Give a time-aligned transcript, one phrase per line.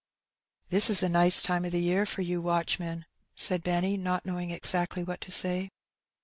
[0.71, 3.05] ''^^This is a nice time of the year for you watchmen,"
[3.35, 5.69] said Benny, not knowing exactly what to say.